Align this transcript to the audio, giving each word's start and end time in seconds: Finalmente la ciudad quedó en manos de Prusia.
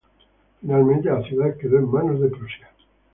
Finalmente 0.61 1.11
la 1.11 1.21
ciudad 1.21 1.55
quedó 1.57 1.77
en 1.77 1.91
manos 1.91 2.19
de 2.21 2.29
Prusia. 2.29 2.71